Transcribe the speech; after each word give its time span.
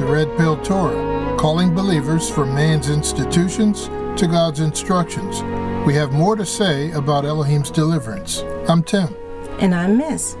To 0.00 0.06
Red 0.06 0.34
Pill 0.38 0.56
Torah, 0.62 1.36
calling 1.36 1.74
believers 1.74 2.30
from 2.30 2.54
man's 2.54 2.88
institutions 2.88 3.88
to 4.18 4.26
God's 4.26 4.60
instructions. 4.60 5.42
We 5.86 5.92
have 5.92 6.10
more 6.10 6.36
to 6.36 6.46
say 6.46 6.90
about 6.92 7.26
Elohim's 7.26 7.70
deliverance. 7.70 8.42
I'm 8.66 8.82
Tim. 8.82 9.14
And 9.58 9.74
I'm 9.74 9.98
Miss. 9.98 10.38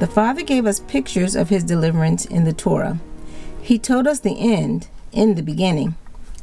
The 0.00 0.06
Father 0.06 0.42
gave 0.42 0.64
us 0.64 0.80
pictures 0.80 1.36
of 1.36 1.50
his 1.50 1.62
deliverance 1.64 2.24
in 2.24 2.44
the 2.44 2.54
Torah. 2.54 2.98
He 3.60 3.78
told 3.78 4.06
us 4.06 4.20
the 4.20 4.40
end 4.40 4.88
in 5.12 5.34
the 5.34 5.42
beginning. 5.42 5.96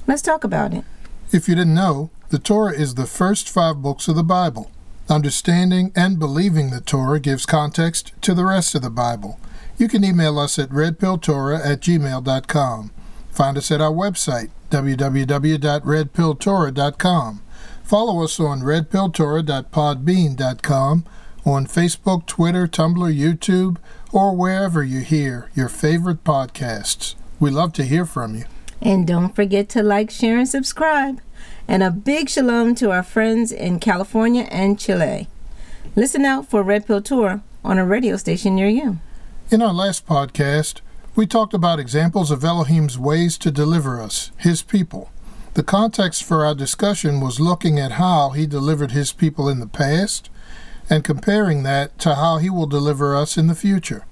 Let's 0.06 0.22
talk 0.22 0.44
about 0.44 0.72
it. 0.72 0.84
If 1.32 1.50
you 1.50 1.56
didn't 1.56 1.74
know, 1.74 2.12
the 2.30 2.38
Torah 2.38 2.74
is 2.74 2.94
the 2.94 3.08
first 3.08 3.50
five 3.50 3.82
books 3.82 4.08
of 4.08 4.16
the 4.16 4.24
Bible. 4.24 4.70
Understanding 5.10 5.92
and 5.96 6.20
believing 6.20 6.70
the 6.70 6.82
Torah 6.82 7.20
gives 7.20 7.48
context 7.48 8.14
to 8.22 8.36
the 8.36 8.46
rest 8.46 8.76
of 8.76 8.84
the 8.84 8.92
Bible. 8.92 9.40
You 9.78 9.88
can 9.88 10.04
email 10.04 10.38
us 10.38 10.60
at 10.60 10.70
redpilltorah 10.70 11.66
at 11.66 11.80
gmail.com. 11.82 12.92
Find 13.32 13.58
us 13.58 13.72
at 13.72 13.82
our 13.82 13.92
website, 13.92 14.52
www.redpilltorah.com. 14.70 17.42
Follow 17.84 18.24
us 18.24 18.40
on 18.40 18.62
redpilltorah.podbean.com, 18.62 21.06
on 21.44 21.66
Facebook, 21.66 22.26
Twitter, 22.26 22.68
Tumblr, 22.68 23.18
YouTube, 23.18 23.78
or 24.14 24.36
wherever 24.36 24.84
you 24.84 25.00
hear 25.02 25.50
your 25.56 25.70
favorite 25.70 26.24
podcasts. 26.24 27.16
We 27.40 27.50
love 27.50 27.74
to 27.74 27.84
hear 27.84 28.06
from 28.06 28.36
you. 28.36 28.46
And 28.82 29.08
don't 29.08 29.36
forget 29.36 29.68
to 29.70 29.82
like, 29.84 30.12
share, 30.12 30.38
and 30.38 30.48
subscribe. 30.48 31.20
And 31.68 31.84
a 31.84 31.92
big 31.92 32.30
shalom 32.30 32.76
to 32.76 32.92
our 32.92 33.04
friends 33.04 33.52
in 33.52 33.80
California 33.80 34.48
and 34.52 34.80
Chile. 34.80 35.28
Listen 35.96 36.26
out 36.26 36.50
for 36.50 36.64
Red 36.64 36.88
Pill 36.88 37.02
Torah 37.02 37.44
on 37.64 37.78
a 37.78 37.86
radio 37.86 38.18
station 38.18 38.56
near 38.56 38.70
you. 38.70 39.00
In 39.52 39.62
our 39.62 39.74
last 39.74 40.06
podcast, 40.06 40.80
we 41.14 41.28
talked 41.28 41.54
about 41.54 41.78
examples 41.78 42.32
of 42.32 42.42
Elohim's 42.42 42.98
ways 42.98 43.38
to 43.40 43.52
deliver 43.52 44.00
us, 44.00 44.32
his 44.38 44.64
people. 44.64 45.12
The 45.56 45.62
context 45.62 46.24
for 46.24 46.46
our 46.46 46.56
discussion 46.56 47.20
was 47.20 47.42
looking 47.42 47.78
at 47.78 48.00
how 48.00 48.30
he 48.30 48.48
delivered 48.48 48.92
his 48.92 49.12
people 49.12 49.50
in 49.50 49.60
the 49.60 49.68
past 49.68 50.30
and 50.90 51.04
comparing 51.04 51.64
that 51.64 52.00
to 52.00 52.16
how 52.16 52.38
he 52.38 52.50
will 52.50 52.66
deliver 52.66 53.14
us 53.14 53.36
in 53.36 53.48
the 53.48 53.54
future. 53.54 54.06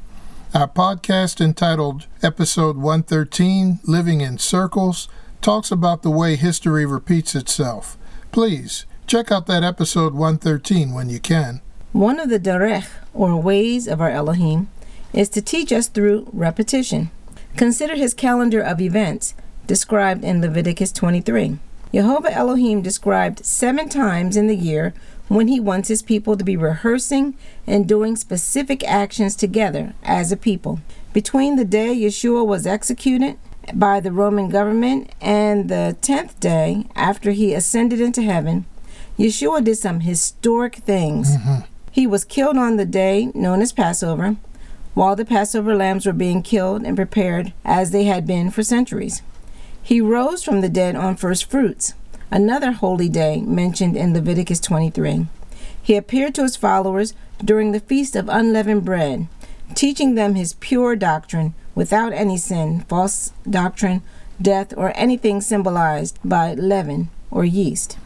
Our 0.53 0.67
podcast 0.67 1.39
entitled 1.39 2.07
Episode 2.21 2.75
113 2.75 3.79
Living 3.85 4.19
in 4.19 4.39
Circles 4.39 5.07
talks 5.41 5.71
about 5.71 6.01
the 6.03 6.11
way 6.11 6.35
history 6.35 6.85
repeats 6.85 7.33
itself. 7.33 7.97
Please 8.33 8.85
check 9.07 9.31
out 9.31 9.47
that 9.47 9.63
episode 9.63 10.13
113 10.13 10.93
when 10.93 11.09
you 11.09 11.21
can. 11.21 11.61
One 11.93 12.19
of 12.19 12.27
the 12.27 12.41
derech, 12.41 12.89
or 13.13 13.41
ways 13.41 13.87
of 13.87 14.01
our 14.01 14.09
Elohim, 14.09 14.67
is 15.13 15.29
to 15.29 15.41
teach 15.41 15.71
us 15.71 15.87
through 15.87 16.29
repetition. 16.33 17.11
Consider 17.57 17.95
his 17.95 18.13
calendar 18.13 18.61
of 18.61 18.81
events 18.81 19.33
described 19.67 20.23
in 20.23 20.41
Leviticus 20.41 20.91
23. 20.91 21.57
Jehovah 21.93 22.31
Elohim 22.31 22.81
described 22.81 23.45
seven 23.45 23.89
times 23.89 24.37
in 24.37 24.47
the 24.47 24.55
year 24.55 24.93
when 25.27 25.47
he 25.47 25.59
wants 25.59 25.89
his 25.89 26.01
people 26.03 26.37
to 26.37 26.43
be 26.43 26.57
rehearsing 26.57 27.35
and 27.65 27.87
doing 27.87 28.15
specific 28.15 28.83
actions 28.83 29.35
together 29.35 29.93
as 30.03 30.31
a 30.31 30.37
people. 30.37 30.79
Between 31.13 31.55
the 31.55 31.65
day 31.65 31.95
Yeshua 31.95 32.45
was 32.45 32.67
executed 32.67 33.37
by 33.73 33.99
the 33.99 34.11
Roman 34.11 34.49
government 34.49 35.11
and 35.21 35.69
the 35.69 35.95
tenth 36.01 36.39
day 36.39 36.85
after 36.95 37.31
he 37.31 37.53
ascended 37.53 37.99
into 37.99 38.21
heaven, 38.21 38.65
Yeshua 39.17 39.63
did 39.63 39.77
some 39.77 40.01
historic 40.01 40.75
things. 40.77 41.37
Mm-hmm. 41.37 41.65
He 41.91 42.07
was 42.07 42.23
killed 42.23 42.57
on 42.57 42.77
the 42.77 42.85
day 42.85 43.31
known 43.33 43.61
as 43.61 43.73
Passover 43.73 44.37
while 44.99 45.15
the 45.15 45.23
Passover 45.23 45.77
lambs 45.77 46.05
were 46.05 46.11
being 46.11 46.43
killed 46.43 46.83
and 46.83 46.97
prepared 46.97 47.53
as 47.63 47.91
they 47.91 48.03
had 48.03 48.27
been 48.27 48.51
for 48.51 48.61
centuries. 48.63 49.21
He 49.81 50.01
rose 50.01 50.43
from 50.43 50.59
the 50.59 50.67
dead 50.67 50.97
on 50.97 51.15
first 51.15 51.49
fruits, 51.49 51.93
another 52.29 52.73
holy 52.73 53.07
day 53.07 53.39
mentioned 53.39 53.95
in 53.95 54.13
Leviticus 54.13 54.59
23. 54.59 55.27
He 55.81 55.95
appeared 55.95 56.35
to 56.35 56.41
his 56.41 56.57
followers 56.57 57.13
during 57.41 57.71
the 57.71 57.79
feast 57.79 58.13
of 58.17 58.27
unleavened 58.27 58.83
bread, 58.83 59.29
teaching 59.73 60.15
them 60.15 60.35
his 60.35 60.55
pure 60.55 60.97
doctrine 60.97 61.53
without 61.75 62.11
any 62.11 62.35
sin, 62.35 62.81
false 62.89 63.31
doctrine, 63.49 64.01
death, 64.41 64.73
or 64.75 64.91
anything 64.97 65.39
symbolized 65.39 66.19
by 66.25 66.55
leaven 66.55 67.09
or 67.31 67.45
yeast. 67.45 67.97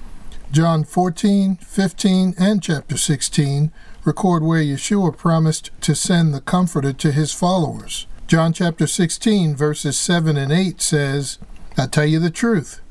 John 0.51 0.83
14, 0.83 1.55
15, 1.55 2.35
and 2.37 2.61
chapter 2.61 2.97
16 2.97 3.71
record 4.05 4.43
where 4.43 4.61
Yeshua 4.61 5.15
promised 5.15 5.71
to 5.81 5.95
send 5.95 6.33
the 6.33 6.41
Comforter 6.41 6.91
to 6.91 7.11
his 7.11 7.31
followers. 7.31 8.05
John 8.27 8.51
chapter 8.51 8.85
16, 8.85 9.55
verses 9.55 9.97
7 9.97 10.35
and 10.35 10.51
8 10.51 10.81
says, 10.81 11.39
I 11.77 11.87
tell 11.87 12.05
you 12.05 12.19
the 12.19 12.29
truth. 12.29 12.81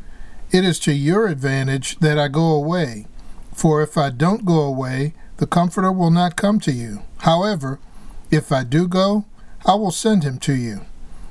It 0.50 0.64
is 0.64 0.78
to 0.80 0.92
your 0.92 1.26
advantage 1.28 1.98
that 1.98 2.18
I 2.18 2.28
go 2.28 2.52
away. 2.52 3.06
For 3.52 3.82
if 3.82 3.98
I 3.98 4.10
don't 4.10 4.46
go 4.46 4.60
away, 4.60 5.12
the 5.36 5.46
Comforter 5.46 5.92
will 5.92 6.10
not 6.10 6.36
come 6.36 6.60
to 6.60 6.72
you. 6.72 7.02
However, 7.18 7.78
if 8.30 8.50
I 8.50 8.64
do 8.64 8.88
go, 8.88 9.26
I 9.66 9.74
will 9.74 9.90
send 9.90 10.24
him 10.24 10.38
to 10.38 10.54
you. 10.54 10.80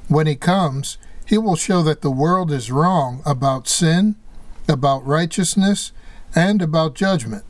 When 0.08 0.28
he 0.28 0.36
comes, 0.36 0.98
he 1.26 1.38
will 1.38 1.56
show 1.56 1.82
that 1.84 2.02
the 2.02 2.12
world 2.12 2.52
is 2.52 2.72
wrong 2.72 3.22
about 3.26 3.68
sin, 3.68 4.16
about 4.68 5.06
righteousness, 5.06 5.92
and 6.36 6.62
about 6.62 6.94
judgment. 6.94 7.44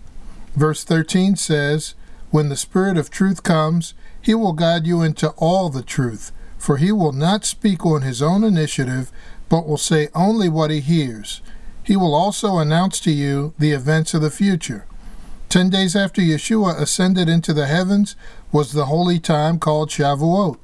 Verse 0.55 0.83
13 0.83 1.35
says, 1.35 1.95
when 2.31 2.49
the 2.49 2.55
Spirit 2.55 2.97
of 2.97 3.09
truth 3.09 3.43
comes, 3.43 3.93
he 4.21 4.33
will 4.33 4.53
guide 4.53 4.87
you 4.87 5.01
into 5.01 5.29
all 5.31 5.69
the 5.69 5.83
truth, 5.83 6.31
for 6.57 6.77
he 6.77 6.91
will 6.91 7.11
not 7.11 7.45
speak 7.45 7.85
on 7.85 8.01
his 8.01 8.21
own 8.21 8.43
initiative, 8.43 9.11
but 9.49 9.67
will 9.67 9.77
say 9.77 10.07
only 10.15 10.47
what 10.47 10.71
he 10.71 10.79
hears. 10.79 11.41
He 11.83 11.97
will 11.97 12.15
also 12.15 12.57
announce 12.57 12.99
to 13.01 13.11
you 13.11 13.53
the 13.59 13.71
events 13.71 14.13
of 14.13 14.21
the 14.21 14.31
future. 14.31 14.85
Ten 15.49 15.69
days 15.69 15.95
after 15.95 16.21
Yeshua 16.21 16.79
ascended 16.79 17.27
into 17.27 17.53
the 17.53 17.67
heavens 17.67 18.15
was 18.53 18.71
the 18.71 18.85
holy 18.85 19.19
time 19.19 19.59
called 19.59 19.89
Shavuot. 19.89 20.57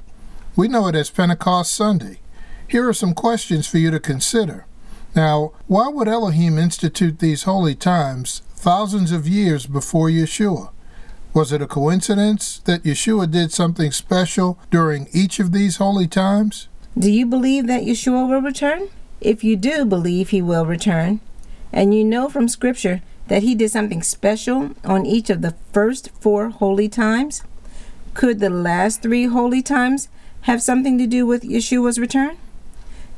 We 0.56 0.70
know 0.70 0.88
it 0.88 0.96
as 0.96 1.10
Pentecost 1.10 1.74
Sunday. 1.74 2.20
Here 2.68 2.88
are 2.88 2.94
some 2.94 3.14
questions 3.14 3.68
for 3.68 3.78
you 3.78 3.92
to 3.92 4.00
consider. 4.00 4.66
Now, 5.16 5.52
why 5.68 5.90
would 5.90 6.08
Elohim 6.08 6.58
institute 6.58 7.20
these 7.20 7.44
holy 7.44 7.76
times 7.76 8.42
thousands 8.56 9.12
of 9.12 9.28
years 9.28 9.66
before 9.66 10.10
Yeshua? 10.10 10.70
Was 11.34 11.52
it 11.52 11.62
a 11.62 11.68
coincidence 11.68 12.60
that 12.66 12.84
Yeshua 12.84 13.30
did 13.30 13.52
something 13.52 13.92
special 13.92 14.58
during 14.72 15.08
each 15.14 15.40
of 15.40 15.52
these 15.52 15.78
holy 15.78 16.08
times? 16.08 16.68
Do 16.98 17.12
you 17.12 17.26
believe 17.26 17.68
that 17.68 17.84
Yeshua 17.84 18.28
will 18.28 18.42
return? 18.42 18.90
If 19.22 19.44
you 19.44 19.56
do 19.56 19.86
believe 19.86 20.30
he 20.30 20.42
will 20.42 20.66
return, 20.66 21.20
and 21.72 21.94
you 21.94 22.04
know 22.04 22.30
from 22.30 22.48
Scripture 22.48 23.02
that 23.28 23.44
he 23.44 23.54
did 23.54 23.70
something 23.70 24.02
special 24.02 24.72
on 24.84 25.06
each 25.06 25.30
of 25.30 25.42
the 25.42 25.56
first 25.74 26.10
four 26.20 26.50
holy 26.50 26.90
times, 26.90 27.44
could 28.14 28.40
the 28.40 28.50
last 28.50 29.02
three 29.02 29.26
holy 29.26 29.62
times 29.62 30.10
have 30.42 30.64
something 30.64 30.98
to 30.98 31.06
do 31.06 31.26
with 31.26 31.44
Yeshua's 31.44 32.00
return? 32.00 32.38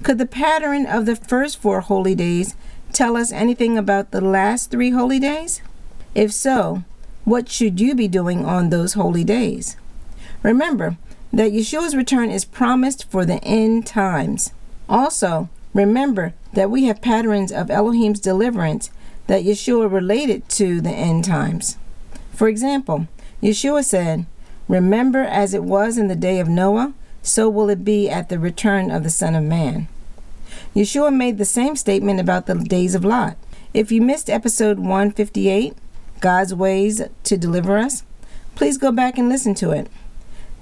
Could 0.03 0.18
the 0.18 0.26
pattern 0.26 0.86
of 0.86 1.06
the 1.06 1.16
first 1.16 1.62
four 1.62 1.81
holy 1.81 2.16
days 2.16 2.56
tell 2.91 3.16
us 3.16 3.31
anything 3.31 3.78
about 3.78 4.12
the 4.12 4.22
last 4.22 4.72
three 4.72 4.91
holy 4.91 5.20
days? 5.20 5.62
If 6.16 6.34
so, 6.34 6.84
what 7.29 7.50
should 7.50 7.79
you 7.79 7.95
be 7.95 8.07
doing 8.07 8.45
on 8.45 8.69
those 8.69 8.94
holy 8.94 9.23
days? 9.23 9.78
Remember 10.44 10.97
that 11.31 11.52
Yeshua's 11.52 11.96
return 11.96 12.31
is 12.31 12.46
promised 12.46 13.09
for 13.09 13.26
the 13.26 13.43
end 13.43 13.85
times. 13.85 14.52
Also, 14.87 15.49
remember 15.73 16.34
that 16.53 16.72
we 16.72 16.85
have 16.85 17.02
patterns 17.02 17.52
of 17.52 17.70
Elohim's 17.70 18.20
deliverance 18.20 18.90
that 19.28 19.43
Yeshua 19.43 19.91
related 19.91 20.49
to 20.49 20.81
the 20.81 20.90
end 20.90 21.23
times. 21.23 21.78
For 22.34 22.47
example, 22.47 23.08
Yeshua 23.43 23.84
said, 23.84 24.25
Remember 24.67 25.20
as 25.20 25.53
it 25.53 25.64
was 25.64 25.97
in 25.97 26.08
the 26.08 26.16
day 26.16 26.40
of 26.40 26.47
Noah, 26.47 26.93
so 27.22 27.49
will 27.49 27.70
it 27.70 27.84
be 27.84 28.09
at 28.09 28.29
the 28.29 28.40
return 28.40 28.90
of 28.90 29.03
the 29.03 29.09
Son 29.09 29.35
of 29.35 29.43
Man. 29.43 29.87
Yeshua 30.75 31.14
made 31.14 31.37
the 31.37 31.46
same 31.46 31.75
statement 31.75 32.20
about 32.20 32.46
the 32.46 32.55
days 32.55 32.96
of 32.96 33.05
Lot. 33.05 33.37
If 33.73 33.91
you 33.91 34.02
missed 34.02 34.29
episode 34.29 34.79
158, 34.79 35.75
God's 36.20 36.54
ways 36.54 37.02
to 37.24 37.38
deliver 37.38 37.78
us, 37.78 38.04
please 38.56 38.78
go 38.78 38.92
back 38.92 39.18
and 39.18 39.30
listen 39.30 39.54
to 39.56 39.72
it. 39.72 39.88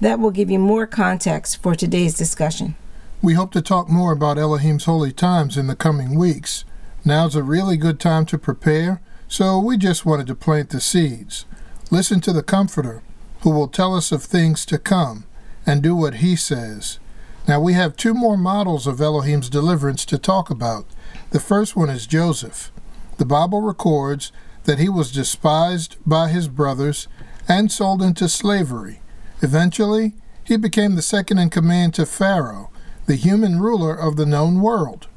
That 0.00 0.20
will 0.20 0.30
give 0.30 0.50
you 0.50 0.58
more 0.58 0.86
context 0.86 1.60
for 1.62 1.74
today's 1.74 2.14
discussion. 2.14 2.76
We 3.20 3.34
hope 3.34 3.52
to 3.52 3.62
talk 3.62 3.88
more 3.88 4.12
about 4.12 4.38
Elohim's 4.38 4.84
holy 4.84 5.12
times 5.12 5.56
in 5.56 5.66
the 5.66 5.74
coming 5.74 6.16
weeks. 6.16 6.64
Now's 7.04 7.34
a 7.34 7.42
really 7.42 7.76
good 7.76 7.98
time 7.98 8.24
to 8.26 8.38
prepare, 8.38 9.00
so 9.26 9.58
we 9.58 9.76
just 9.76 10.06
wanted 10.06 10.28
to 10.28 10.36
plant 10.36 10.70
the 10.70 10.80
seeds. 10.80 11.44
Listen 11.90 12.20
to 12.20 12.32
the 12.32 12.42
Comforter, 12.42 13.02
who 13.40 13.50
will 13.50 13.66
tell 13.66 13.96
us 13.96 14.12
of 14.12 14.22
things 14.22 14.64
to 14.66 14.78
come, 14.78 15.24
and 15.66 15.82
do 15.82 15.96
what 15.96 16.16
he 16.16 16.36
says. 16.36 17.00
Now 17.48 17.60
we 17.60 17.72
have 17.72 17.96
two 17.96 18.14
more 18.14 18.36
models 18.36 18.86
of 18.86 19.00
Elohim's 19.00 19.48
deliverance 19.48 20.04
to 20.06 20.18
talk 20.18 20.50
about. 20.50 20.86
The 21.30 21.40
first 21.40 21.74
one 21.74 21.88
is 21.88 22.06
Joseph. 22.06 22.70
The 23.16 23.24
Bible 23.24 23.62
records 23.62 24.30
that 24.68 24.78
he 24.78 24.88
was 24.90 25.10
despised 25.10 25.96
by 26.04 26.28
his 26.28 26.46
brothers 26.46 27.08
and 27.48 27.72
sold 27.72 28.02
into 28.02 28.28
slavery. 28.28 29.00
Eventually, 29.40 30.12
he 30.44 30.58
became 30.58 30.94
the 30.94 31.00
second 31.00 31.38
in 31.38 31.48
command 31.48 31.94
to 31.94 32.04
Pharaoh, 32.04 32.68
the 33.06 33.14
human 33.14 33.60
ruler 33.60 33.94
of 33.94 34.16
the 34.16 34.26
known 34.26 34.60
world. 34.60 35.08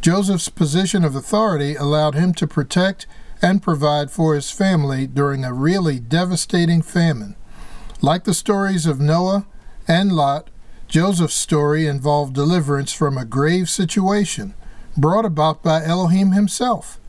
Joseph's 0.00 0.48
position 0.48 1.04
of 1.04 1.16
authority 1.16 1.74
allowed 1.74 2.14
him 2.14 2.32
to 2.34 2.46
protect 2.46 3.08
and 3.42 3.60
provide 3.60 4.12
for 4.12 4.36
his 4.36 4.52
family 4.52 5.08
during 5.08 5.44
a 5.44 5.52
really 5.52 5.98
devastating 5.98 6.80
famine. 6.80 7.34
Like 8.00 8.22
the 8.22 8.32
stories 8.32 8.86
of 8.86 9.00
Noah 9.00 9.44
and 9.88 10.12
Lot, 10.12 10.50
Joseph's 10.86 11.34
story 11.34 11.88
involved 11.88 12.32
deliverance 12.32 12.92
from 12.92 13.18
a 13.18 13.24
grave 13.24 13.68
situation 13.68 14.54
brought 14.96 15.24
about 15.24 15.64
by 15.64 15.82
Elohim 15.84 16.30
himself. 16.30 17.00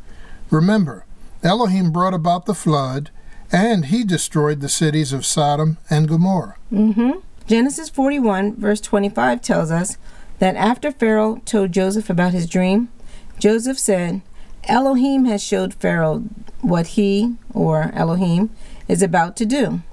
Remember, 0.50 1.06
Elohim 1.46 1.92
brought 1.92 2.16
about 2.16 2.48
the 2.48 2.56
flood, 2.56 3.12
and 3.52 3.86
he 3.86 4.04
destroyed 4.04 4.62
the 4.62 4.70
cities 4.70 5.14
of 5.14 5.26
Sodom 5.26 5.78
and 5.92 6.08
Gomorrah. 6.08 6.56
Mm-hmm. 6.74 7.20
Genesis 7.46 7.88
41, 7.90 8.56
verse 8.56 8.82
25 8.82 9.42
tells 9.44 9.70
us 9.70 10.00
that 10.40 10.56
after 10.56 10.92
Pharaoh 10.92 11.42
told 11.46 11.72
Joseph 11.72 12.10
about 12.10 12.34
his 12.34 12.50
dream, 12.50 12.90
Joseph 13.38 13.78
said, 13.78 14.24
Elohim 14.64 15.26
has 15.26 15.44
showed 15.44 15.76
Pharaoh 15.76 16.24
what 16.62 16.88
he, 16.88 17.36
or 17.54 17.92
Elohim, 17.94 18.50
is 18.88 19.04
about 19.04 19.38
to 19.38 19.46
do. 19.46 19.84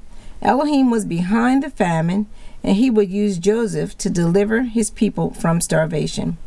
Elohim 0.41 0.91
was 0.91 1.05
behind 1.05 1.63
the 1.63 1.69
famine, 1.69 2.27
and 2.65 2.77
he 2.77 2.89
would 2.89 3.11
use 3.11 3.37
Joseph 3.37 3.99
to 3.99 4.09
deliver 4.09 4.63
his 4.63 4.91
people 4.91 5.35
from 5.35 5.61
starvation. 5.61 6.39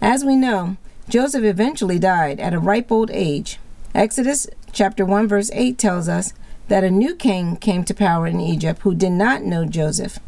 As 0.00 0.24
we 0.24 0.34
know, 0.34 0.78
Joseph 1.10 1.44
eventually 1.44 1.98
died 1.98 2.40
at 2.40 2.54
a 2.54 2.58
ripe 2.58 2.90
old 2.90 3.10
age. 3.12 3.58
Exodus 3.94 4.46
chapter 4.72 5.04
1 5.04 5.26
verse 5.28 5.50
8 5.52 5.78
tells 5.78 6.08
us 6.08 6.32
that 6.68 6.84
a 6.84 6.90
new 6.90 7.14
king 7.14 7.56
came 7.56 7.84
to 7.84 7.94
power 7.94 8.26
in 8.26 8.40
Egypt 8.40 8.82
who 8.82 8.94
did 8.94 9.12
not 9.12 9.42
know 9.42 9.64
Joseph. 9.64 10.18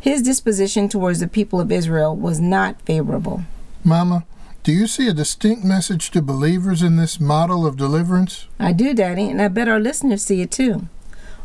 His 0.00 0.22
disposition 0.22 0.88
towards 0.88 1.20
the 1.20 1.28
people 1.28 1.60
of 1.60 1.70
Israel 1.70 2.16
was 2.16 2.40
not 2.40 2.80
favorable. 2.82 3.44
Mama, 3.84 4.24
do 4.62 4.72
you 4.72 4.86
see 4.86 5.08
a 5.08 5.12
distinct 5.12 5.64
message 5.64 6.10
to 6.12 6.22
believers 6.22 6.82
in 6.82 6.96
this 6.96 7.20
model 7.20 7.66
of 7.66 7.76
deliverance? 7.76 8.46
I 8.58 8.72
do, 8.72 8.94
Daddy, 8.94 9.28
and 9.28 9.42
I 9.42 9.48
bet 9.48 9.68
our 9.68 9.80
listeners 9.80 10.22
see 10.22 10.40
it 10.40 10.50
too. 10.50 10.88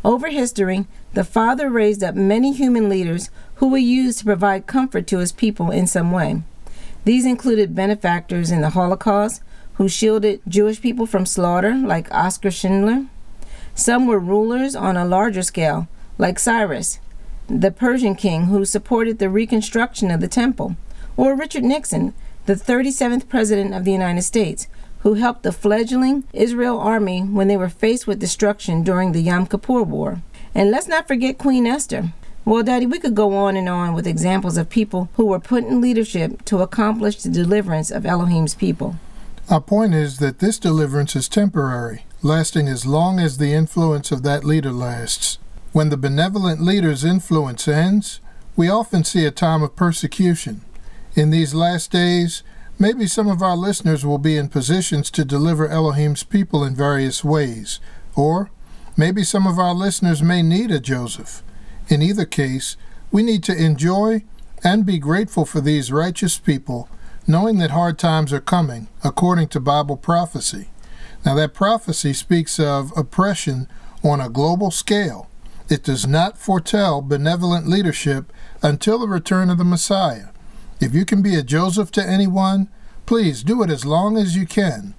Over 0.04 0.28
history, 0.28 0.86
the 1.14 1.24
Father 1.24 1.68
raised 1.68 2.02
up 2.02 2.14
many 2.14 2.52
human 2.52 2.88
leaders 2.88 3.30
who 3.56 3.68
were 3.68 3.78
used 3.78 4.20
to 4.20 4.24
provide 4.24 4.66
comfort 4.66 5.06
to 5.08 5.18
his 5.18 5.32
people 5.32 5.70
in 5.70 5.86
some 5.86 6.12
way. 6.12 6.42
These 7.04 7.26
included 7.26 7.74
benefactors 7.74 8.50
in 8.50 8.60
the 8.60 8.70
Holocaust 8.70 9.42
who 9.78 9.88
shielded 9.88 10.40
Jewish 10.46 10.80
people 10.80 11.06
from 11.06 11.24
slaughter, 11.24 11.72
like 11.72 12.12
Oscar 12.12 12.50
Schindler. 12.50 13.06
Some 13.76 14.08
were 14.08 14.18
rulers 14.18 14.74
on 14.74 14.96
a 14.96 15.04
larger 15.04 15.42
scale, 15.42 15.86
like 16.18 16.40
Cyrus, 16.40 16.98
the 17.46 17.70
Persian 17.70 18.16
king 18.16 18.46
who 18.46 18.64
supported 18.64 19.18
the 19.18 19.30
reconstruction 19.30 20.10
of 20.10 20.20
the 20.20 20.26
temple, 20.26 20.76
or 21.16 21.36
Richard 21.36 21.62
Nixon, 21.62 22.12
the 22.46 22.54
37th 22.54 23.28
President 23.28 23.72
of 23.72 23.84
the 23.84 23.92
United 23.92 24.22
States, 24.22 24.66
who 25.00 25.14
helped 25.14 25.44
the 25.44 25.52
fledgling 25.52 26.24
Israel 26.32 26.80
army 26.80 27.20
when 27.20 27.46
they 27.46 27.56
were 27.56 27.68
faced 27.68 28.06
with 28.06 28.18
destruction 28.18 28.82
during 28.82 29.12
the 29.12 29.22
Yom 29.22 29.46
Kippur 29.46 29.84
War. 29.84 30.22
And 30.56 30.72
let's 30.72 30.88
not 30.88 31.06
forget 31.06 31.38
Queen 31.38 31.68
Esther. 31.68 32.12
Well, 32.44 32.64
Daddy, 32.64 32.86
we 32.86 32.98
could 32.98 33.14
go 33.14 33.36
on 33.36 33.56
and 33.56 33.68
on 33.68 33.94
with 33.94 34.08
examples 34.08 34.56
of 34.56 34.70
people 34.70 35.08
who 35.14 35.26
were 35.26 35.38
put 35.38 35.62
in 35.62 35.80
leadership 35.80 36.44
to 36.46 36.62
accomplish 36.62 37.22
the 37.22 37.28
deliverance 37.28 37.92
of 37.92 38.04
Elohim's 38.04 38.54
people. 38.54 38.96
Our 39.50 39.62
point 39.62 39.94
is 39.94 40.18
that 40.18 40.40
this 40.40 40.58
deliverance 40.58 41.16
is 41.16 41.26
temporary, 41.26 42.04
lasting 42.20 42.68
as 42.68 42.84
long 42.84 43.18
as 43.18 43.38
the 43.38 43.54
influence 43.54 44.12
of 44.12 44.22
that 44.22 44.44
leader 44.44 44.72
lasts. 44.72 45.38
When 45.72 45.88
the 45.88 45.96
benevolent 45.96 46.60
leader's 46.60 47.02
influence 47.02 47.66
ends, 47.66 48.20
we 48.56 48.68
often 48.68 49.04
see 49.04 49.24
a 49.24 49.30
time 49.30 49.62
of 49.62 49.74
persecution. 49.74 50.60
In 51.14 51.30
these 51.30 51.54
last 51.54 51.90
days, 51.90 52.42
maybe 52.78 53.06
some 53.06 53.26
of 53.26 53.40
our 53.40 53.56
listeners 53.56 54.04
will 54.04 54.18
be 54.18 54.36
in 54.36 54.50
positions 54.50 55.10
to 55.12 55.24
deliver 55.24 55.66
Elohim's 55.66 56.24
people 56.24 56.62
in 56.62 56.74
various 56.74 57.24
ways, 57.24 57.80
or 58.14 58.50
maybe 58.98 59.24
some 59.24 59.46
of 59.46 59.58
our 59.58 59.72
listeners 59.72 60.22
may 60.22 60.42
need 60.42 60.70
a 60.70 60.78
Joseph. 60.78 61.42
In 61.88 62.02
either 62.02 62.26
case, 62.26 62.76
we 63.10 63.22
need 63.22 63.42
to 63.44 63.56
enjoy 63.56 64.24
and 64.62 64.84
be 64.84 64.98
grateful 64.98 65.46
for 65.46 65.62
these 65.62 65.90
righteous 65.90 66.36
people 66.36 66.90
knowing 67.28 67.58
that 67.58 67.70
hard 67.70 67.98
times 67.98 68.32
are 68.32 68.40
coming, 68.40 68.88
according 69.04 69.46
to 69.48 69.60
Bible 69.60 69.98
prophecy. 69.98 70.68
Now, 71.26 71.34
that 71.34 71.52
prophecy 71.52 72.14
speaks 72.14 72.58
of 72.58 72.90
oppression 72.96 73.68
on 74.02 74.20
a 74.20 74.30
global 74.30 74.70
scale. 74.70 75.28
It 75.68 75.84
does 75.84 76.06
not 76.06 76.38
foretell 76.38 77.02
benevolent 77.02 77.68
leadership 77.68 78.32
until 78.62 78.98
the 78.98 79.08
return 79.08 79.50
of 79.50 79.58
the 79.58 79.64
Messiah. 79.64 80.28
If 80.80 80.94
you 80.94 81.04
can 81.04 81.20
be 81.20 81.34
a 81.34 81.42
Joseph 81.42 81.90
to 81.92 82.02
anyone, 82.02 82.68
please 83.04 83.42
do 83.42 83.62
it 83.62 83.68
as 83.68 83.84
long 83.84 84.16
as 84.16 84.34
you 84.34 84.46
can. 84.46 84.94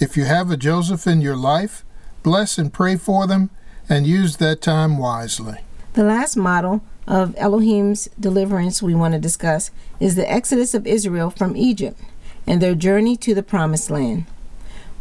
If 0.00 0.16
you 0.16 0.24
have 0.24 0.50
a 0.50 0.56
Joseph 0.56 1.06
in 1.06 1.20
your 1.20 1.36
life, 1.36 1.84
bless 2.22 2.56
and 2.56 2.72
pray 2.72 2.96
for 2.96 3.26
them 3.26 3.50
and 3.88 4.06
use 4.06 4.38
that 4.38 4.62
time 4.62 4.96
wisely. 4.96 5.58
The 5.92 6.04
last 6.04 6.36
model 6.36 6.82
of 7.06 7.34
Elohim's 7.36 8.08
deliverance 8.18 8.82
we 8.82 8.94
want 8.94 9.14
to 9.14 9.20
discuss 9.20 9.70
is 10.00 10.14
the 10.14 10.30
exodus 10.30 10.74
of 10.74 10.86
Israel 10.86 11.30
from 11.30 11.56
Egypt 11.56 12.00
and 12.46 12.60
their 12.60 12.74
journey 12.74 13.16
to 13.16 13.34
the 13.34 13.42
promised 13.42 13.90
land. 13.90 14.26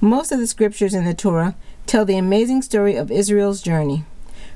Most 0.01 0.31
of 0.31 0.39
the 0.39 0.47
scriptures 0.47 0.93
in 0.93 1.05
the 1.05 1.13
Torah 1.13 1.55
tell 1.85 2.05
the 2.05 2.17
amazing 2.17 2.61
story 2.61 2.95
of 2.95 3.11
Israel's 3.11 3.61
journey. 3.61 4.03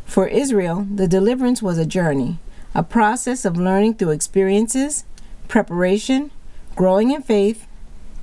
For 0.05 0.27
Israel, 0.27 0.87
the 0.93 1.07
deliverance 1.07 1.61
was 1.61 1.77
a 1.77 1.85
journey, 1.85 2.39
a 2.73 2.83
process 2.83 3.45
of 3.45 3.57
learning 3.57 3.95
through 3.95 4.11
experiences, 4.11 5.05
preparation, 5.47 6.31
growing 6.75 7.11
in 7.11 7.21
faith, 7.21 7.67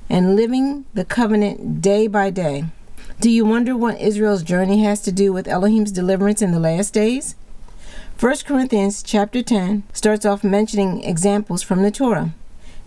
and 0.09 0.35
living 0.35 0.85
the 0.93 1.05
covenant 1.05 1.81
day 1.81 2.07
by 2.07 2.29
day. 2.29 2.65
Do 3.19 3.29
you 3.29 3.45
wonder 3.45 3.75
what 3.75 3.99
Israel's 3.99 4.43
journey 4.43 4.83
has 4.83 5.01
to 5.01 5.11
do 5.11 5.31
with 5.31 5.47
Elohim's 5.47 5.91
deliverance 5.91 6.41
in 6.41 6.51
the 6.51 6.59
last 6.59 6.93
days? 6.93 7.35
1 8.17 8.33
Corinthians 8.45 9.03
chapter 9.03 9.43
10 9.43 9.83
starts 9.91 10.25
off 10.25 10.41
mentioning 10.41 11.03
examples 11.03 11.61
from 11.61 11.83
the 11.83 11.91
Torah. 11.91 12.33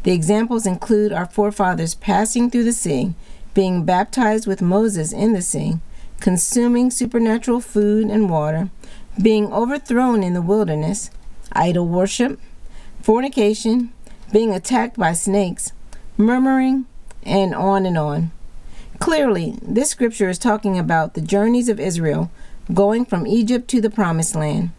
The 0.05 0.13
examples 0.13 0.65
include 0.67 1.13
our 1.13 1.27
forefathers 1.27 1.95
passing 1.95 2.51
through 2.51 2.65
the 2.65 2.73
sea, 2.73 3.13
being 3.53 3.85
baptized 3.85 4.47
with 4.47 4.63
Moses 4.63 5.13
in 5.13 5.35
the 5.35 5.43
sea, 5.43 5.75
consuming 6.19 6.91
supernatural 6.91 7.61
food 7.61 8.07
and 8.09 8.31
water, 8.31 8.71
being 9.21 9.53
overthrown 9.53 10.23
in 10.23 10.33
the 10.33 10.41
wilderness, 10.41 11.11
idol 11.53 11.87
worship, 11.87 12.41
fornication, 13.03 13.93
being 14.33 14.55
attacked 14.55 14.97
by 14.97 15.13
snakes, 15.13 15.73
murmuring, 16.17 16.87
and 17.23 17.55
on 17.55 17.85
and 17.85 17.99
on. 17.99 18.31
Clearly, 18.99 19.59
this 19.61 19.91
scripture 19.91 20.31
is 20.31 20.39
talking 20.39 20.79
about 20.79 21.13
the 21.13 21.21
journeys 21.21 21.69
of 21.69 21.79
Israel 21.79 22.31
going 22.73 23.05
from 23.05 23.27
Egypt 23.27 23.69
to 23.69 23.83
the 23.83 23.91
promised 23.91 24.35
land. 24.35 24.71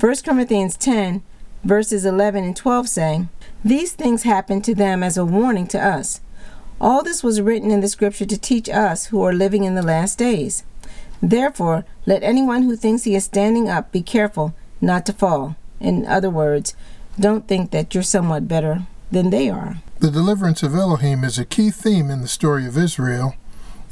1 0.00 0.16
Corinthians 0.24 0.76
10, 0.76 1.22
verses 1.62 2.04
11 2.04 2.44
and 2.44 2.56
12 2.56 2.88
say, 2.88 3.26
These 3.64 3.92
things 3.92 4.24
happened 4.24 4.64
to 4.64 4.74
them 4.74 5.02
as 5.02 5.16
a 5.16 5.24
warning 5.24 5.66
to 5.68 5.82
us. 5.82 6.20
All 6.80 7.02
this 7.02 7.22
was 7.22 7.40
written 7.40 7.70
in 7.70 7.80
the 7.80 7.88
scripture 7.88 8.26
to 8.26 8.36
teach 8.36 8.68
us 8.68 9.06
who 9.06 9.22
are 9.22 9.32
living 9.32 9.62
in 9.62 9.76
the 9.76 9.82
last 9.82 10.18
days. 10.18 10.64
Therefore, 11.22 11.84
let 12.06 12.22
anyone 12.22 12.64
who 12.64 12.76
thinks 12.76 13.04
he 13.04 13.14
is 13.14 13.24
standing 13.24 13.68
up 13.70 13.92
be 13.92 14.02
careful 14.02 14.54
not 14.80 15.06
to 15.06 15.12
fall. 15.12 15.56
In 15.80 16.04
other 16.06 16.28
words, 16.28 16.74
don't 17.18 17.46
think 17.46 17.70
that 17.70 17.94
you're 17.94 18.02
somewhat 18.02 18.48
better 18.48 18.86
than 19.12 19.30
they 19.30 19.48
are. 19.48 19.78
The 20.00 20.10
deliverance 20.10 20.62
of 20.62 20.74
Elohim 20.74 21.22
is 21.22 21.38
a 21.38 21.44
key 21.44 21.70
theme 21.70 22.10
in 22.10 22.20
the 22.20 22.28
story 22.28 22.66
of 22.66 22.76
Israel. 22.76 23.36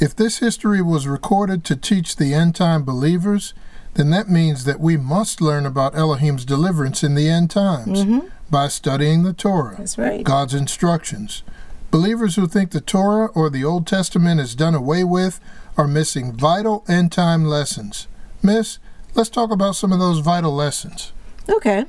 If 0.00 0.16
this 0.16 0.38
history 0.38 0.82
was 0.82 1.06
recorded 1.06 1.64
to 1.64 1.76
teach 1.76 2.16
the 2.16 2.34
end 2.34 2.56
time 2.56 2.82
believers, 2.82 3.54
then 3.94 4.10
that 4.10 4.28
means 4.28 4.64
that 4.64 4.80
we 4.80 4.96
must 4.96 5.40
learn 5.40 5.66
about 5.66 5.94
Elohim's 5.94 6.44
deliverance 6.44 7.02
in 7.02 7.14
the 7.14 7.28
end 7.28 7.50
times 7.50 8.04
mm-hmm. 8.04 8.26
by 8.50 8.68
studying 8.68 9.22
the 9.22 9.32
Torah, 9.32 9.76
That's 9.76 9.98
right. 9.98 10.24
God's 10.24 10.54
instructions. 10.54 11.42
Believers 11.90 12.36
who 12.36 12.46
think 12.46 12.70
the 12.70 12.80
Torah 12.80 13.26
or 13.34 13.50
the 13.50 13.64
Old 13.64 13.86
Testament 13.86 14.40
is 14.40 14.54
done 14.54 14.74
away 14.74 15.04
with 15.04 15.40
are 15.76 15.86
missing 15.86 16.32
vital 16.32 16.84
end 16.88 17.12
time 17.12 17.44
lessons. 17.44 18.08
Miss, 18.42 18.78
let's 19.14 19.28
talk 19.28 19.50
about 19.50 19.76
some 19.76 19.92
of 19.92 19.98
those 19.98 20.20
vital 20.20 20.52
lessons. 20.52 21.12
Okay. 21.48 21.84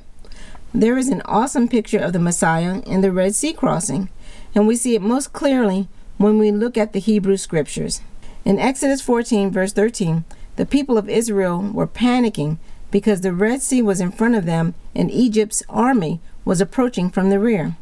There 0.74 0.98
is 0.98 1.08
an 1.08 1.22
awesome 1.26 1.68
picture 1.68 2.00
of 2.00 2.14
the 2.14 2.20
Messiah 2.20 2.82
in 2.82 3.02
the 3.02 3.12
Red 3.12 3.36
Sea 3.36 3.54
crossing, 3.54 4.10
and 4.54 4.68
we 4.68 4.76
see 4.76 4.96
it 4.96 5.02
most 5.02 5.32
clearly 5.32 5.88
when 6.18 6.38
we 6.38 6.52
look 6.52 6.78
at 6.78 6.94
the 6.94 7.00
Hebrew 7.00 7.38
scriptures. 7.38 8.02
In 8.44 8.60
Exodus 8.60 9.02
14, 9.02 9.52
verse 9.52 9.72
13, 9.72 10.26
the 10.56 10.66
people 10.66 10.98
of 10.98 11.10
Israel 11.10 11.62
were 11.62 11.88
panicking 11.88 12.58
because 12.92 13.22
the 13.22 13.34
Red 13.34 13.62
Sea 13.62 13.82
was 13.82 14.00
in 14.00 14.12
front 14.12 14.36
of 14.36 14.46
them 14.46 14.76
and 14.96 15.10
Egypt's 15.10 15.64
army 15.68 16.20
was 16.46 16.62
approaching 16.62 17.10
from 17.10 17.30
the 17.30 17.40
rear. 17.40 17.76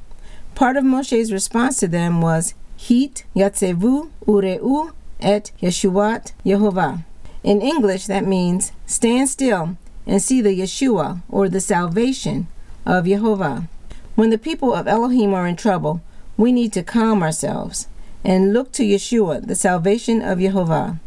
Part 0.55 0.77
of 0.77 0.83
Moshe's 0.83 1.33
response 1.33 1.77
to 1.77 1.87
them 1.87 2.21
was 2.21 2.53
Hit 2.77 3.25
Yatsevu 3.35 4.09
Ureu 4.25 4.91
et 5.19 5.51
Yeshuat 5.61 6.31
Yehovah. 6.45 7.03
In 7.43 7.61
English, 7.61 8.05
that 8.05 8.25
means 8.25 8.71
stand 8.85 9.29
still 9.29 9.77
and 10.05 10.21
see 10.21 10.41
the 10.41 10.57
Yeshua 10.57 11.21
or 11.29 11.49
the 11.49 11.59
salvation 11.59 12.47
of 12.85 13.05
Jehovah. 13.05 13.67
When 14.15 14.29
the 14.29 14.37
people 14.37 14.73
of 14.73 14.87
Elohim 14.87 15.33
are 15.33 15.47
in 15.47 15.55
trouble, 15.55 16.01
we 16.37 16.51
need 16.51 16.73
to 16.73 16.83
calm 16.83 17.21
ourselves 17.23 17.87
and 18.23 18.53
look 18.53 18.71
to 18.73 18.83
Yeshua, 18.83 19.45
the 19.45 19.55
salvation 19.55 20.21
of 20.21 20.39
Jehovah. 20.39 20.99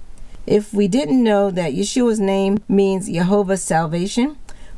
If 0.46 0.74
we 0.74 0.88
didn't 0.88 1.22
know 1.22 1.50
that 1.50 1.72
Yeshua's 1.72 2.20
name 2.20 2.62
means 2.68 3.08
Jehovah's 3.08 3.62
salvation, 3.62 4.36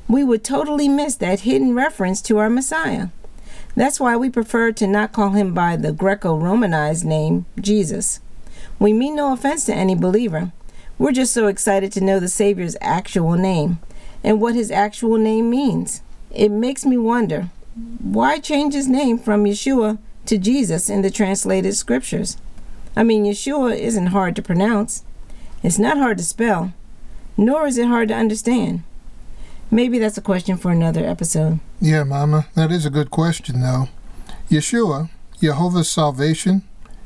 we 0.09 0.23
would 0.23 0.45
totally 0.45 0.89
miss 0.89 1.17
that 1.17 1.41
hidden 1.41 1.75
reference 1.75 2.23
to 2.23 2.39
our 2.39 2.49
Messiah. 2.49 3.09
That's 3.75 4.01
why 4.01 4.17
we 4.17 4.31
prefer 4.31 4.73
to 4.73 4.87
not 4.87 5.13
call 5.13 5.31
him 5.31 5.53
by 5.53 5.77
the 5.77 5.93
Greco 5.93 6.37
Romanized 6.37 7.05
name, 7.05 7.47
Jesus. 7.61 8.21
We 8.79 8.93
mean 8.93 9.17
no 9.17 9.33
offense 9.33 9.67
to 9.67 9.75
any 9.75 9.95
believer. 9.95 10.53
We're 10.99 11.13
just 11.13 11.35
so 11.35 11.47
excited 11.47 11.93
to 11.93 12.01
know 12.01 12.21
the 12.21 12.29
Savior's 12.29 12.77
actual 12.81 13.35
name 13.35 13.79
and 14.25 14.41
what 14.41 14.55
his 14.55 14.71
actual 14.71 15.19
name 15.19 15.51
means. 15.51 16.01
It 16.31 16.51
makes 16.51 16.87
me 16.87 16.97
wonder 16.97 17.51
why 17.99 18.39
change 18.39 18.73
his 18.73 18.89
name 18.89 19.19
from 19.19 19.45
Yeshua 19.45 19.99
to 20.27 20.39
Jesus 20.39 20.89
in 20.89 21.03
the 21.03 21.11
translated 21.11 21.75
scriptures? 21.77 22.37
I 22.97 23.03
mean, 23.03 23.25
Yeshua 23.25 23.79
isn't 23.79 24.07
hard 24.09 24.35
to 24.37 24.43
pronounce, 24.43 25.05
it's 25.63 25.79
not 25.79 25.99
hard 25.99 26.19
to 26.19 26.25
spell, 26.25 26.73
nor 27.37 27.67
is 27.67 27.79
it 27.79 27.87
hard 27.87 28.09
to 28.09 28.15
understand. 28.15 28.83
Maybe 29.71 29.99
that's 29.99 30.19
a 30.19 30.23
question 30.23 30.57
for 30.57 30.71
another 30.71 31.05
episode. 31.05 31.61
Yeah, 31.81 32.05
Mama, 32.05 32.47
that 32.55 32.71
is 32.71 32.87
a 32.87 32.91
good 32.91 33.11
question, 33.11 33.61
though. 33.61 33.89
Yeshua, 34.49 35.11
Jehovah's 35.41 35.91
salvation, 35.91 36.63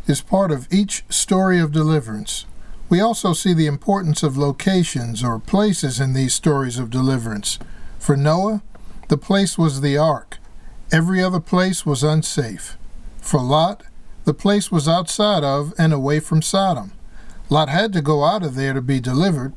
is 0.07 0.21
part 0.21 0.51
of 0.51 0.69
each 0.71 1.05
story 1.09 1.59
of 1.59 1.73
deliverance. 1.73 2.45
We 2.91 3.01
also 3.01 3.33
see 3.33 3.55
the 3.55 3.67
importance 3.67 4.23
of 4.23 4.37
locations 4.37 5.23
or 5.23 5.39
places 5.39 6.01
in 6.01 6.13
these 6.13 6.35
stories 6.35 6.79
of 6.79 6.91
deliverance. 6.91 7.59
For 7.99 8.17
Noah, 8.17 8.63
the 9.09 9.17
place 9.17 9.57
was 9.57 9.81
the 9.81 9.97
ark. 9.97 10.39
Every 10.93 11.23
other 11.23 11.41
place 11.41 11.87
was 11.87 12.03
unsafe. 12.03 12.77
For 13.19 13.41
Lot, 13.41 13.85
the 14.25 14.35
place 14.35 14.71
was 14.71 14.89
outside 14.89 15.45
of 15.45 15.73
and 15.79 15.93
away 15.93 16.21
from 16.21 16.43
Sodom. 16.43 16.93
Lot 17.51 17.69
had 17.69 17.93
to 17.93 18.01
go 18.01 18.25
out 18.25 18.45
of 18.45 18.55
there 18.55 18.73
to 18.73 18.81
be 18.81 19.01
delivered. 19.01 19.53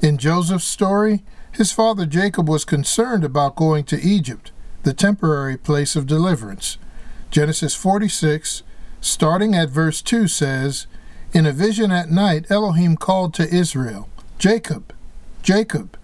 In 0.00 0.16
Joseph's 0.16 0.64
story, 0.64 1.24
his 1.50 1.72
father 1.72 2.06
Jacob 2.06 2.48
was 2.48 2.64
concerned 2.64 3.24
about 3.24 3.56
going 3.56 3.84
to 3.84 4.00
Egypt, 4.00 4.52
the 4.84 4.94
temporary 4.94 5.56
place 5.56 5.96
of 5.96 6.06
deliverance. 6.06 6.78
Genesis 7.32 7.74
46, 7.74 8.62
starting 9.00 9.54
at 9.54 9.68
verse 9.68 10.00
2, 10.02 10.28
says, 10.28 10.86
In 11.32 11.44
a 11.44 11.52
vision 11.52 11.90
at 11.90 12.10
night, 12.10 12.46
Elohim 12.48 12.96
called 12.96 13.34
to 13.34 13.54
Israel, 13.54 14.08
Jacob, 14.38 14.94
Jacob. 15.42 15.98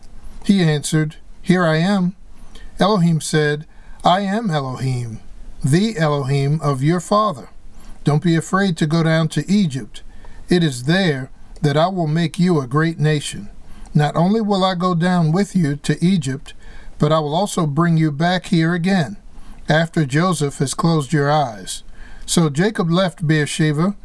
He 0.44 0.62
answered, 0.62 1.16
Here 1.40 1.64
I 1.64 1.76
am. 1.76 2.16
Elohim 2.80 3.20
said, 3.20 3.66
I 4.04 4.20
am 4.20 4.50
Elohim, 4.50 5.20
the 5.64 5.98
Elohim 5.98 6.60
of 6.60 6.82
your 6.82 7.00
father. 7.00 7.50
Don't 8.02 8.22
be 8.22 8.36
afraid 8.36 8.76
to 8.78 8.86
go 8.86 9.02
down 9.02 9.28
to 9.28 9.48
Egypt. 9.50 10.02
It 10.48 10.64
is 10.64 10.84
there 10.84 11.30
that 11.62 11.76
I 11.76 11.88
will 11.88 12.06
make 12.06 12.38
you 12.38 12.60
a 12.60 12.66
great 12.66 12.98
nation. 12.98 13.50
Not 13.94 14.16
only 14.16 14.40
will 14.40 14.64
I 14.64 14.74
go 14.74 14.94
down 14.94 15.32
with 15.32 15.54
you 15.54 15.76
to 15.76 16.04
Egypt, 16.04 16.54
but 16.98 17.12
I 17.12 17.18
will 17.18 17.34
also 17.34 17.66
bring 17.66 17.96
you 17.96 18.10
back 18.10 18.46
here 18.46 18.74
again, 18.74 19.16
after 19.68 20.06
Joseph 20.06 20.58
has 20.58 20.74
closed 20.74 21.12
your 21.12 21.30
eyes. 21.30 21.82
So 22.26 22.48
Jacob 22.48 22.90
left 22.90 23.26
Beersheba. 23.26 23.96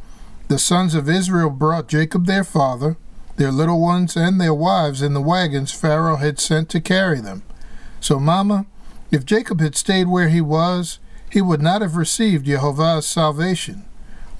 The 0.50 0.60
sons 0.60 0.94
of 0.94 1.10
Israel 1.10 1.50
brought 1.50 1.88
Jacob 1.88 2.26
their 2.26 2.44
father, 2.44 2.98
their 3.38 3.52
little 3.52 3.82
ones, 3.82 4.16
and 4.16 4.40
their 4.40 4.54
wives 4.54 5.02
in 5.02 5.14
the 5.14 5.22
wagons 5.22 5.72
Pharaoh 5.72 6.18
had 6.18 6.40
sent 6.40 6.70
to 6.70 6.82
carry 6.82 7.20
them. 7.22 7.44
So, 8.00 8.20
Mama, 8.20 8.66
if 9.12 9.26
Jacob 9.26 9.62
had 9.62 9.76
stayed 9.76 10.08
where 10.08 10.30
he 10.30 10.42
was, 10.42 11.00
he 11.30 11.42
would 11.42 11.62
not 11.62 11.82
have 11.82 11.96
received 11.96 12.46
Jehovah's 12.46 13.08
salvation. 13.08 13.86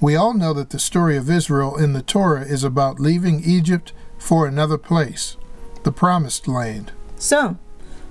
We 0.04 0.16
all 0.16 0.34
know 0.34 0.52
that 0.52 0.68
the 0.68 0.78
story 0.78 1.16
of 1.16 1.30
Israel 1.30 1.78
in 1.78 1.94
the 1.94 2.02
Torah 2.02 2.44
is 2.44 2.62
about 2.62 3.00
leaving 3.00 3.42
Egypt 3.42 3.94
for 4.18 4.46
another 4.46 4.76
place, 4.76 5.38
the 5.82 5.92
promised 5.92 6.46
land. 6.46 6.92
So, 7.16 7.56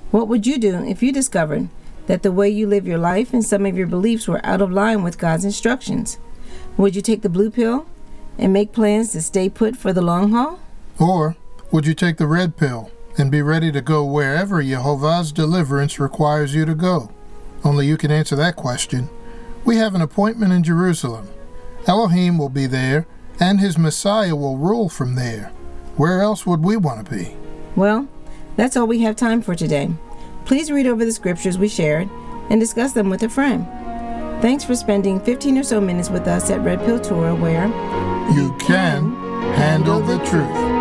what 0.10 0.28
would 0.28 0.48
you 0.48 0.58
do 0.58 0.84
if 0.84 1.04
you 1.04 1.12
discovered 1.12 1.70
that 2.08 2.24
the 2.24 2.32
way 2.32 2.50
you 2.50 2.66
live 2.66 2.88
your 2.88 2.98
life 2.98 3.32
and 3.32 3.46
some 3.46 3.68
of 3.68 3.78
your 3.78 3.86
beliefs 3.86 4.28
were 4.28 4.44
out 4.44 4.60
of 4.60 4.72
line 4.72 5.04
with 5.04 5.20
God's 5.20 5.46
instructions? 5.46 6.18
Would 6.78 6.96
you 6.96 7.04
take 7.04 7.22
the 7.22 7.30
blue 7.30 7.52
pill 7.52 7.86
and 8.40 8.52
make 8.52 8.72
plans 8.72 9.12
to 9.12 9.22
stay 9.22 9.48
put 9.48 9.78
for 9.78 9.94
the 9.94 10.02
long 10.02 10.32
haul? 10.32 10.60
Or 11.00 11.36
would 11.72 11.86
you 11.86 11.94
take 11.94 12.18
the 12.18 12.26
red 12.26 12.58
pill 12.58 12.90
and 13.20 13.30
be 13.30 13.44
ready 13.44 13.72
to 13.72 13.82
go 13.82 14.04
wherever 14.04 14.64
Jehovah's 14.64 15.32
deliverance 15.32 16.00
requires 16.00 16.56
you 16.56 16.66
to 16.66 16.74
go? 16.74 17.12
Only 17.64 17.86
you 17.86 17.98
can 17.98 18.10
answer 18.10 18.36
that 18.38 18.56
question. 18.56 19.10
We 19.64 19.76
have 19.76 19.94
an 19.94 20.02
appointment 20.02 20.54
in 20.54 20.64
Jerusalem. 20.64 21.30
Elohim 21.88 22.38
will 22.38 22.50
be 22.50 22.66
there, 22.66 23.06
and 23.40 23.60
his 23.60 23.78
Messiah 23.78 24.36
will 24.36 24.58
rule 24.58 24.90
from 24.90 25.16
there. 25.16 25.52
Where 25.98 26.22
else 26.22 26.46
would 26.46 26.64
we 26.64 26.78
want 26.78 27.06
to 27.06 27.12
be? 27.12 27.36
Well, 27.76 28.08
that's 28.56 28.78
all 28.78 28.88
we 28.88 29.02
have 29.02 29.16
time 29.16 29.42
for 29.42 29.56
today. 29.56 29.92
Please 30.46 30.72
read 30.72 30.88
over 30.88 31.04
the 31.06 31.12
scriptures 31.12 31.58
we 31.58 31.68
shared 31.68 32.10
and 32.50 32.60
discuss 32.60 32.94
them 32.94 33.10
with 33.10 33.24
a 33.24 33.30
friend. 33.30 33.66
Thanks 34.42 34.64
for 34.64 34.76
spending 34.76 35.20
15 35.22 35.58
or 35.58 35.64
so 35.64 35.80
minutes 35.80 36.10
with 36.10 36.28
us 36.28 36.50
at 36.50 36.62
Red 36.62 36.80
Pill 36.80 37.00
Torah, 37.00 37.36
where 37.36 37.68
you 38.36 38.56
can 38.60 39.16
handle 39.56 40.02
the 40.02 40.18
truth. 40.26 40.73